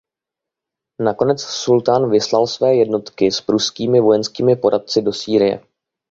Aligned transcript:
Nakonec 1.03 1.41
sultán 1.41 2.09
vyslal 2.11 2.47
své 2.47 2.75
jednotky 2.75 3.31
s 3.31 3.41
pruskými 3.41 3.99
vojenskými 4.01 4.55
poradci 4.55 5.01
do 5.01 5.13
Sýrie. 5.13 5.63